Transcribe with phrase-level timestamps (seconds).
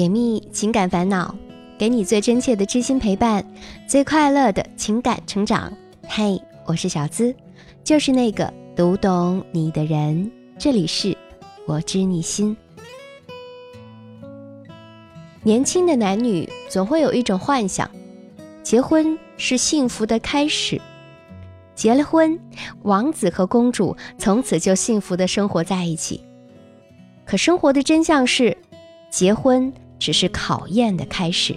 [0.00, 1.34] 解密情感烦恼，
[1.76, 3.44] 给你最真切的知心陪伴，
[3.86, 5.70] 最快乐的情感成长。
[6.08, 7.34] 嘿，我是小资，
[7.84, 10.32] 就是那个读懂你的人。
[10.58, 11.14] 这里是
[11.66, 12.56] 我知你心。
[15.42, 17.90] 年轻的男女总会有一种幻想，
[18.62, 20.80] 结婚是幸福的开始。
[21.74, 22.40] 结了婚，
[22.84, 26.24] 王子和公主从此就幸福的生活在一起。
[27.26, 28.56] 可生活的真相是，
[29.10, 31.54] 结婚只是考验的开始。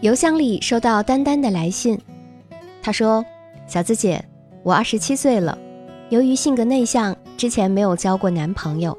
[0.00, 1.96] 邮箱里收到丹丹的来信，
[2.82, 3.24] 她说
[3.68, 4.24] ：“小资姐，
[4.64, 5.56] 我二十七岁了，
[6.08, 8.96] 由于性格内向，之前没有交过男朋友。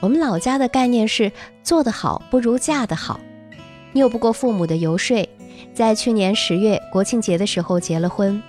[0.00, 3.18] 我们老家的概念是做得好不如嫁得好，
[3.94, 5.26] 拗不过父母的游说，
[5.72, 8.42] 在去年十月国庆节的时候结了婚。”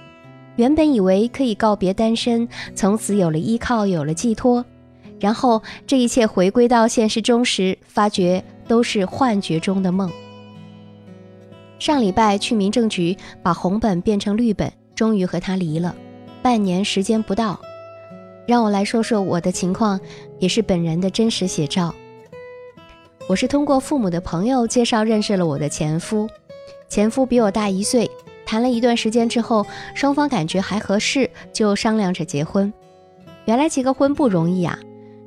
[0.57, 4.63] 原本以为可以告别单身，从此有了依靠，有了寄托，
[5.17, 10.09] 然后这一切回归到现实中时，发觉都是幻觉中的梦。
[11.77, 15.93] 上礼拜去民政局把红本变成绿本，终于和他离了，
[16.41, 17.59] 半年时间不到。
[18.47, 19.99] 让我来说说我的情况，
[20.39, 21.93] 也是本人的真实写照。
[23.27, 26.29] 我是通过父母的朋友介绍认识了我的前夫，
[26.87, 28.09] 前夫比我大一岁。
[28.45, 32.71] 谈了一段时间之后，双方感觉还合适，就商量着结婚。
[33.43, 34.79] 原来结个婚不容易啊，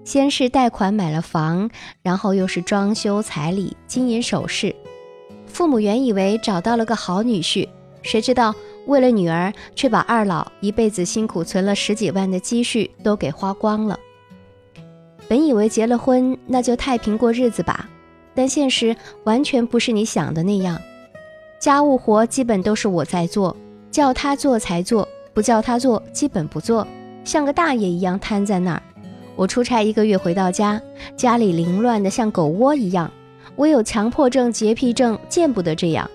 [0.05, 1.69] 先是贷款买了房，
[2.03, 4.75] 然后又是装修、彩礼、金银首饰。
[5.47, 7.67] 父母原以为找到了个好女婿，
[8.03, 8.55] 谁知道
[8.87, 13.99] 为了女儿，却把二老一辈子辛苦存了十几万的积蓄都给花光了。
[15.27, 17.89] 本以为结了婚那就太平过日子吧，
[18.35, 20.79] 但现实完全不是你想的那样。
[21.59, 23.57] 家务活基本都是我在做，
[23.91, 26.87] 叫他做才做，不叫他做基本不做，
[27.25, 28.83] 像个大爷一样瘫在那儿。
[29.37, 30.81] 我出差一个月回到家，
[31.17, 33.11] 家里凌乱的像狗窝一样。
[33.57, 36.09] 我有强迫症、洁癖症，见不得这样。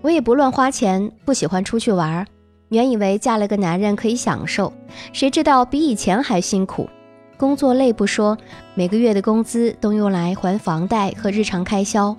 [0.00, 2.26] 我也不乱花钱，不喜欢出去玩。
[2.68, 4.72] 原以为嫁了个男人可以享受，
[5.12, 6.88] 谁知道比以前还辛苦。
[7.36, 8.36] 工作累不说，
[8.74, 12.16] 每个月的工资都用来还房贷和日常开销。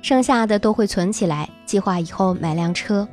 [0.00, 3.06] 剩下的都会存起来，计划以后买辆车。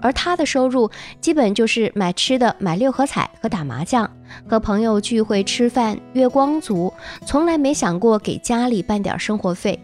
[0.00, 4.10] 而他的收入基本就是买吃的、买六合彩和打麻将，
[4.48, 6.92] 和朋友聚会吃饭，月光族，
[7.26, 9.78] 从来没想过给家里办点生活费。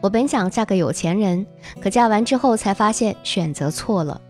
[0.00, 1.46] 我本想嫁个有钱人，
[1.80, 4.20] 可嫁完之后才发现选择错了。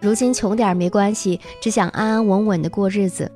[0.00, 3.30] 如今穷点没关系，只想安安稳稳的过日子。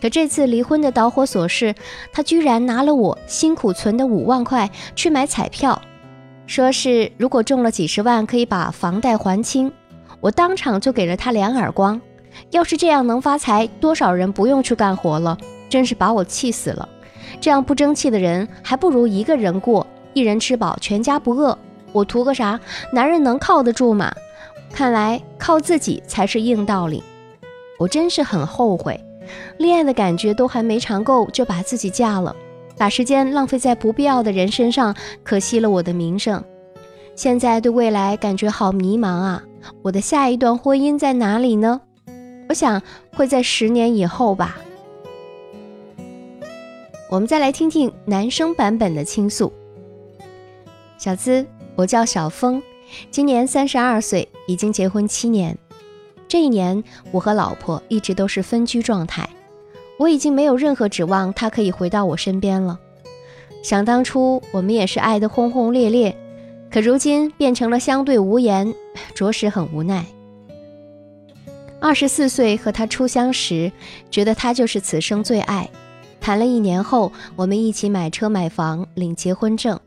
[0.00, 1.74] 可这次离婚的导火索是，
[2.12, 5.82] 他居然拿了我辛苦存的五万块去买彩票。
[6.48, 9.70] 说是如果中了几十万可以把房贷还清，
[10.18, 12.00] 我当场就给了他两耳光。
[12.50, 15.36] 要是这样能发财，多少人不用去干活了，
[15.68, 16.88] 真是把我气死了。
[17.38, 21.56] 这样不争气的人，还不如一个人过，一人吃饱全家不饿。
[21.92, 22.58] 我图个啥？
[22.94, 24.10] 男人能靠得住吗？
[24.72, 27.04] 看来靠自己才是硬道理。
[27.78, 28.98] 我真是很后悔，
[29.58, 32.34] 恋爱的感觉都还没尝够，就把自己嫁了。
[32.78, 34.94] 把时间浪费在不必要的人身上，
[35.24, 36.42] 可惜了我的名声。
[37.16, 39.42] 现在对未来感觉好迷茫啊！
[39.82, 41.80] 我的下一段婚姻在哪里呢？
[42.48, 42.80] 我想
[43.14, 44.56] 会在十年以后吧。
[47.10, 49.52] 我们再来听听男生版本的倾诉。
[50.96, 52.62] 小资，我叫小峰，
[53.10, 55.58] 今年三十二岁，已经结婚七年。
[56.28, 59.28] 这一年，我和老婆一直都是分居状态。
[59.98, 62.78] 我已经没有任何指望，他可以回到我身边了。
[63.62, 66.16] 想当初我们也是爱得轰轰烈烈，
[66.70, 68.72] 可如今变成了相对无言，
[69.12, 70.06] 着实很无奈。
[71.80, 73.72] 二十四岁和他初相识，
[74.08, 75.68] 觉得他就是此生最爱。
[76.20, 79.78] 谈了一年后，我们一起买车买房，领结婚证，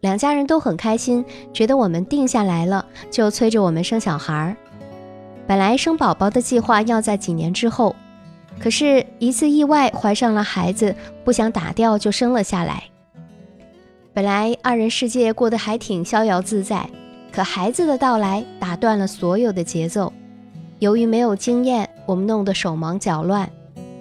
[0.00, 1.24] 两家人都很开心，
[1.54, 4.56] 觉得我们定下来了，就催着我们生小孩儿。
[5.46, 7.96] 本来生宝宝的计划要在几年之后。
[8.58, 10.94] 可是，一次意外怀上了孩子，
[11.24, 12.84] 不想打掉就生了下来。
[14.12, 16.88] 本来二人世界过得还挺逍遥自在，
[17.30, 20.12] 可孩子的到来打断了所有的节奏。
[20.78, 23.48] 由于没有经验，我们弄得手忙脚乱。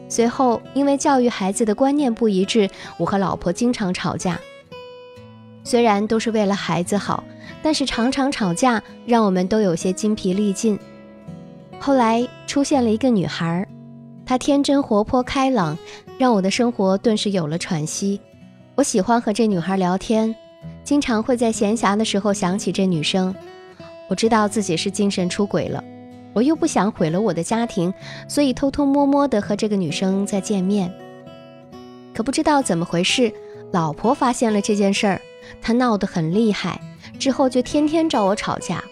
[0.07, 4.40] 随后，因为教育孩子的观念不一致，我和老婆经常吵架。
[5.63, 7.24] 虽然都是为了孩子好，
[7.62, 10.80] 但是常常吵架让我们都有些精疲力尽。
[11.80, 13.68] 后来出现了一个女孩。
[14.25, 15.77] 她天真活泼开朗，
[16.18, 18.19] 让我的生活顿时有了喘息。
[18.74, 20.36] 我喜欢和这女孩聊天，
[20.83, 23.33] 经常会在闲暇的时候想起这女生。
[24.10, 25.83] 我知道自己是精神出轨了，
[26.33, 27.94] 我又不想毁了我的家庭，
[28.27, 30.92] 所以偷偷摸摸的和这个女生在见面。
[32.13, 33.31] 可不知道怎么回事，
[33.71, 35.21] 老婆发现了这件事儿，
[35.62, 36.81] 她闹得很厉害，
[37.19, 38.83] 之后就天天找我吵架。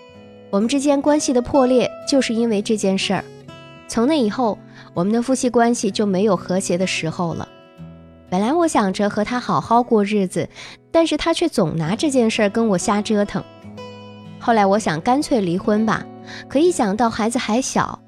[0.51, 3.25] 我们之间关系的破裂，就是因为这件事儿。
[3.87, 4.57] 从那以后，
[4.93, 7.47] 我们的夫妻关系就没有和谐的时候了。
[8.29, 10.47] 本来我想着和他好好过日子，
[10.91, 13.43] 但是他却总拿这件事儿跟我瞎折腾。
[14.39, 16.05] 后来我想干脆离婚吧，
[16.47, 17.99] 可一想到孩子还小，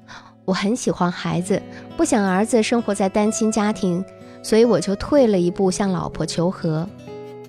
[0.44, 1.62] 我很喜欢孩子，
[1.96, 4.04] 不想儿子生活在单亲家庭，
[4.42, 6.88] 所以我就退了一步向老婆求和。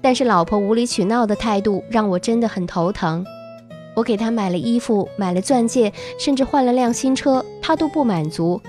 [0.01, 3.25] 但是老婆无理取闹的态度让我真的很头疼。
[3.95, 8.61] 我给他买了衣服，买了钻戒，甚至换了辆新车，他都不满足。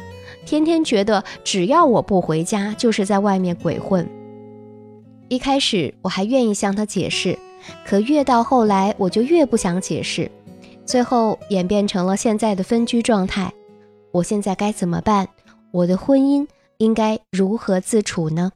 [0.49, 4.09] 天天觉得只要我不回家，就是在外面鬼混。
[5.29, 7.39] 一开始我还愿意向他解释，
[7.85, 10.31] 可越到后来我就越不想解释，
[10.87, 13.53] 最后演变成了现在的分居状态。
[14.11, 15.29] 我现在该怎么办？
[15.71, 16.47] 我的婚姻
[16.79, 18.51] 应该如何自处呢？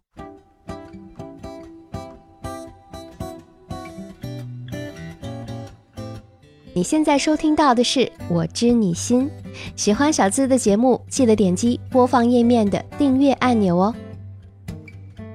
[6.83, 9.31] 你现在收听到的是《我知你心》，
[9.77, 13.95] 喜欢小资的节目，记得点击播放页面的订阅按钮哦。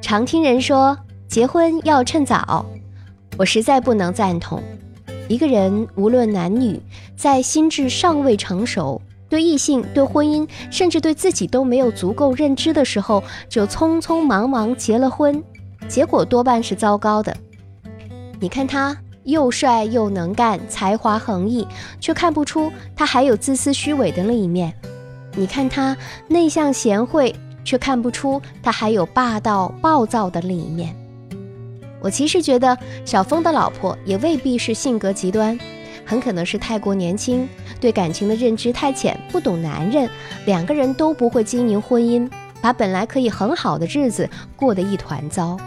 [0.01, 0.97] 常听人说
[1.29, 2.65] 结婚要趁早，
[3.37, 4.61] 我实在不能赞同。
[5.29, 6.81] 一个人无论男女，
[7.15, 15.41] 在心智尚未成熟、对异性、对婚姻，甚至对自己都没有足够认知的时候，就匆匆忙忙结了婚，
[15.87, 17.37] 结果多半是糟糕的。
[18.37, 18.97] 你看他。
[19.27, 21.67] 又帅又能干，才华横溢，
[21.99, 24.73] 却看不出他还有自私虚伪的另一面。
[25.35, 25.95] 你看他
[26.29, 27.35] 内向贤惠，
[27.65, 30.95] 却看不出他还有霸道暴躁的另一面。
[31.99, 35.59] 我其实觉得小峰的老婆也未必是性格极端，
[36.05, 37.45] 很可能是太过年轻，
[37.81, 40.09] 对感情的认知太浅，不懂男人，
[40.45, 42.31] 两个人都不会经营婚姻，
[42.61, 45.57] 把本来可以很好的日子过得一团糟。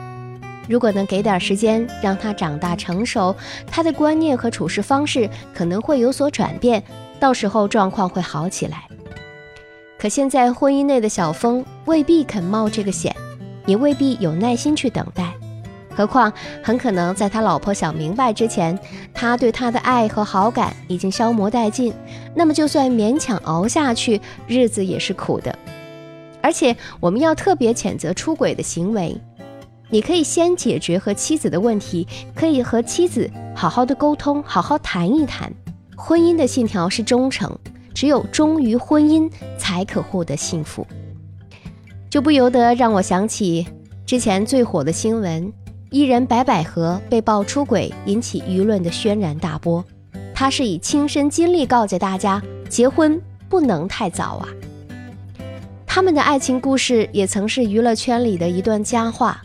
[0.71, 3.35] 如果能给点时间让他长大成熟，
[3.67, 6.81] 他的观念和处事方式可能会有所转变，
[7.19, 8.85] 到时候状况会好起来。
[9.99, 13.13] 可现在婚姻内的小峰未必肯冒这个险，
[13.67, 15.35] 也未必有耐心去等待。
[15.93, 16.33] 何况
[16.63, 18.79] 很可能在他老婆想明白之前，
[19.13, 21.93] 他对她的爱和好感已经消磨殆尽。
[22.33, 25.59] 那么就算勉强熬下去，日子也是苦的。
[26.41, 29.21] 而且我们要特别谴责出轨的行为。
[29.91, 35.53] 你可以先解决和妻子的问题，可以和妻子好好的沟通，好好谈一谈。
[35.97, 37.53] 婚姻的信条是忠诚，
[37.93, 40.87] 只有忠于婚姻，才可获得幸福。
[42.09, 43.67] 就不由得让我想起
[44.07, 45.53] 之前最火的新闻：
[45.91, 49.85] 艺人白百合被曝出轨，引起舆论的轩然大波。
[50.35, 54.49] 他是以亲身经历告诫大家，结婚不能太早啊。
[55.85, 59.43] 他们的爱情故事也曾是娱乐圈里的一段佳话。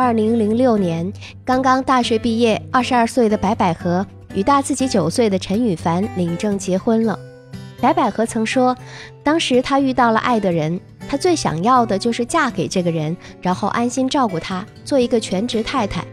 [0.00, 1.12] 二零零六年，
[1.44, 7.18] 刚刚大学毕业、二十二岁的白百合与大自己九岁的陈羽凡领证结婚了。
[7.80, 8.76] 白百合曾说，
[9.24, 10.78] 当时她遇到了爱的人，
[11.08, 16.06] 她最想要的就是嫁给这个人，然后安心照顾他，做一个全职太太。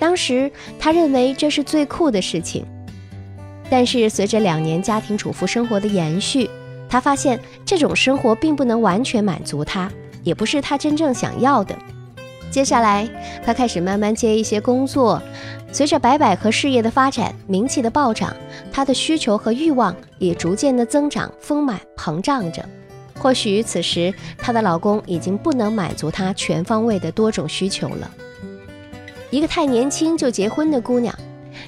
[0.00, 2.64] 当时她认为这是最酷的事情。
[3.68, 6.48] 但是随着两年家庭主妇生活的延续，
[6.88, 9.92] 她发现这种生活并不能完全满足她，
[10.22, 11.76] 也不是她真正想要的。
[12.50, 13.08] 接下来，
[13.44, 15.22] 他开始慢慢接一些工作。
[15.72, 18.34] 随着白百合事业的发展，名气的暴涨，
[18.72, 22.64] 她的需求和欲望也逐渐的增长、丰满、膨胀着。
[23.18, 28.10] 或许此时，她的老公已经不能满足她全方位的多种需求了。
[29.30, 31.14] 一个太年轻就结婚的姑娘，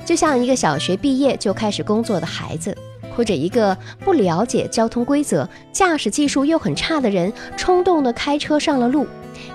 [0.06, 2.74] 就像一个小学毕业就开始工作的孩子，
[3.14, 9.06] 或者一个不了解交通规则、驾驶技术又很差的人，冲动的开车上了路。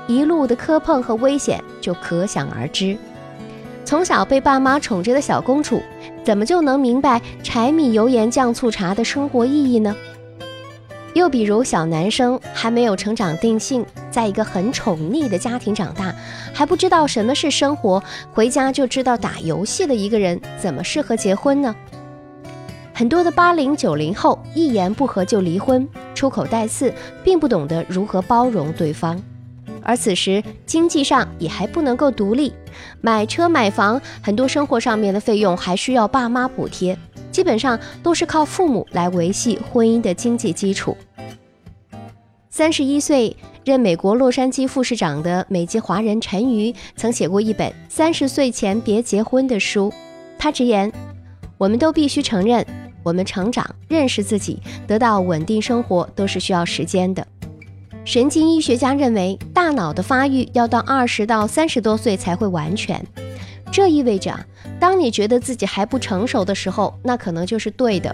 [0.07, 2.97] 一路的磕碰和危险就可想而知。
[3.85, 5.81] 从小被爸妈宠着的小公主，
[6.23, 9.95] 怎么就能明白柴米油盐酱醋茶的生活意义呢？
[11.13, 16.15] 又比如小男生还没有成长定性，在一个很宠溺的家庭长大，
[16.53, 21.75] 还不知道什么是生活，回家就知道打游戏的一个人，怎么适合结婚呢？
[22.95, 26.91] 很多的八零九零后一言不合就离婚，出口带刺，
[27.23, 29.21] 并不懂得如何包容对方。
[29.81, 32.53] 而此时经济上也还不能够独立，
[33.01, 36.97] 买车买房，很多生活上面的费用还需要爸妈补贴，
[37.31, 40.95] 基本上都是靠父母来维系婚姻的经济基础。
[42.49, 49.91] 三十一岁任美国洛杉矶副市长的美籍华人陈瑜曾写过一本《三十岁前别结婚》的书，
[50.37, 50.91] 他直言
[51.57, 52.63] ：“我们都必须承认，
[53.01, 57.25] 我们成长、认识自己、得到稳定生活都是需要时间的。”
[58.05, 63.01] 神经医学家认为，大脑的发育要到二十到三十多岁才会完全。
[63.71, 64.37] 这意味着，
[64.77, 68.13] 当你觉得自己还不成熟的时候，那可能就是对的。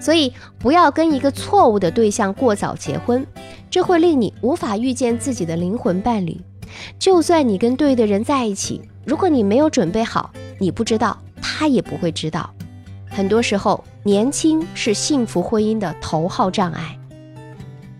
[0.00, 3.24] 所以，不要跟一个错误的对象过早结婚，
[3.70, 6.38] 这会令你无法遇见自己的灵魂伴侣。
[6.98, 12.52] 就算你跟对的人在一起，如果你没有准备好，你不知道，他也不会知道。
[13.08, 16.98] 很多时候，年轻是幸福婚姻的头号障碍。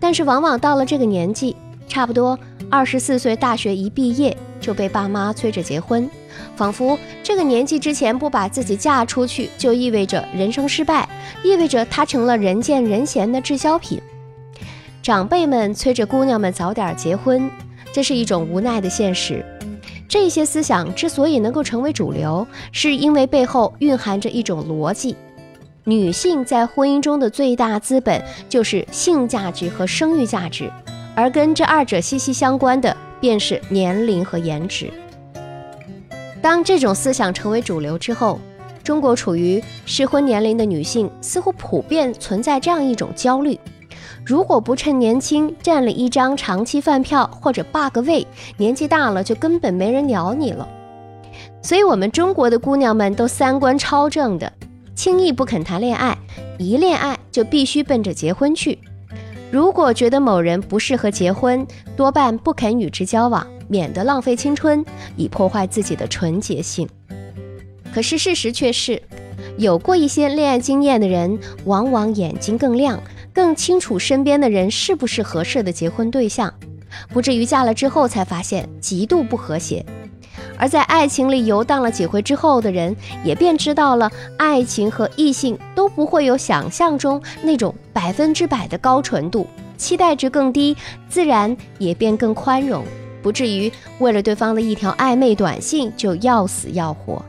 [0.03, 1.55] 但是，往往到了这个年纪，
[1.87, 2.37] 差不多
[2.69, 6.09] 二十四岁，大学一毕业就被爸妈催着结婚，
[6.57, 11.07] 仿佛这个年纪之前不把自己嫁出去，就意味着人生失败，
[11.41, 14.01] 意味着他成了人见人嫌的滞销品。
[15.01, 17.49] 长辈们催着姑娘们早点结婚，
[17.93, 19.41] 这是一种无奈的现实。
[20.09, 25.15] 这些思想之所以能够成为主流，是因为背后蕴含着一种逻辑。
[25.85, 30.71] 女性在婚姻中的最大资本就是性价值和生育价值，
[31.13, 34.89] 而跟这二者息息相关的便是年龄和颜值。
[36.41, 38.39] 当这种思想成为主流之后，
[38.81, 43.59] 中国处于适婚年龄的女性似乎普遍存在这样一种焦虑：
[44.25, 48.25] 如果不趁年轻占了一张长期饭票或者霸个位，
[48.55, 50.65] 年纪大了就根本没人鸟你了。
[51.61, 54.49] 所以，我们中国的姑娘们都三观超正的。
[54.95, 56.17] 轻易不肯谈恋爱，
[56.57, 58.77] 一恋爱就必须奔着结婚去。
[59.51, 64.83] 如果觉得某人不适合结婚，多半不肯与之交往，免得浪费青春，
[65.15, 66.87] 以破坏自己的纯洁性。
[67.93, 69.01] 可是事实却是，
[69.57, 72.99] 有过一些恋爱经验的人，往往眼睛更亮，
[73.31, 76.51] 更清楚身边的人是不是合适的结婚对象，
[77.09, 79.85] 不至于嫁了之后才发现极度不和谐。
[80.57, 90.75] 而在爱情里游荡了几回之后的人，也便知道了，爱情和异性都不会有想象中那种百分之百的高纯度，期待值更低，
[91.09, 92.85] 自然也便更宽容，
[93.21, 97.23] 不至于为了对方的一条暧昧短信就要死要活。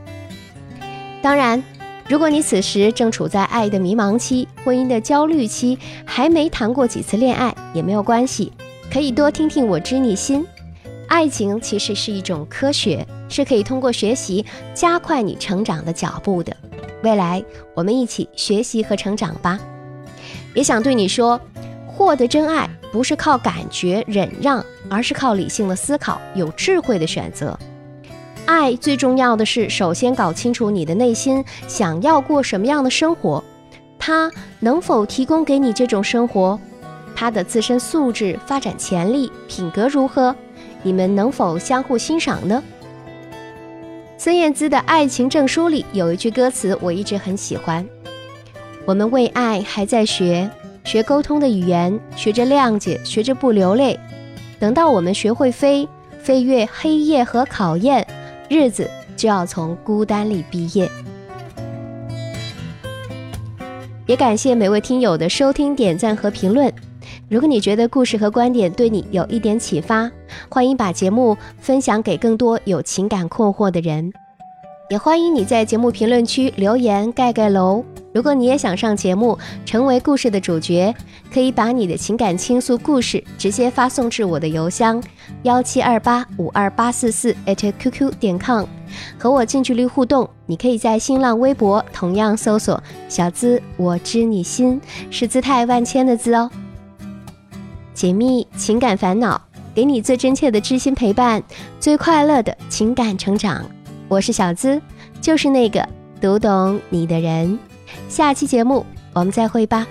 [1.21, 1.61] 当然，
[2.07, 8.53] 如果你此时正处在爱的迷茫期、婚姻的焦虑期，还没谈过几次恋爱也没有关系，
[8.93, 10.45] 可以多听听我知你心。
[11.07, 16.55] 爱情其实是一种科学，是可以通过学习加快你成长的脚步的。
[17.03, 17.43] 未来
[17.73, 19.59] 我们一起学习和成长吧。
[20.53, 21.39] 也想对你说，
[21.85, 27.57] 获得真爱不是靠感觉忍让，而是靠理性的思考、有智慧的选择。
[28.45, 33.43] 爱最重要的是，首先搞清楚你的内心想要过什么样的生活，
[33.99, 36.59] 他能否提供给你这种生活，
[37.15, 40.35] 他的自身素质、发展潜力、品格如何。
[40.85, 42.61] 你们能否相互欣赏呢？
[44.19, 47.83] 孙燕姿的《爱情证书》里有一句歌词，我一直很喜欢
[48.85, 50.47] ：“我们为爱还在学，
[50.83, 53.99] 学沟通的语言，学着谅解，学着不流泪。
[54.59, 55.89] 等到我们学会飞，
[56.21, 58.05] 飞越黑夜和考验，
[58.47, 58.87] 日子
[59.17, 60.87] 就要从孤单里毕业。”
[64.07, 66.71] 也感谢每位听友的收听、点赞和评论。
[67.27, 70.09] 如果你觉得故事和观点对你有一点启发，
[70.47, 74.13] 欢迎把节目分享给更多有情感困惑的人，
[74.87, 77.83] 也欢迎你在节目评论区留言盖盖楼。
[78.13, 80.93] 如果你也想上节目，成为故事的主角，
[81.33, 85.01] 可以把你的情感倾诉故事直接发送至我的邮箱
[85.41, 88.65] 幺七二八五二八四四 @QQ 点 com，
[89.17, 90.29] 和我近距离互动。
[90.45, 96.49] 你可以在新浪微博同样搜索“小资我知你心”，是姿态万千的“字”哦。
[97.95, 99.41] 解密情感烦恼，
[99.73, 101.41] 给你最真切的知心陪伴，
[101.79, 103.65] 最快乐的情感成长。
[104.07, 104.81] 我是小资，
[105.19, 105.87] 就是那个
[106.21, 107.57] 读懂你的人。
[108.07, 109.87] 下期节目我们再会吧。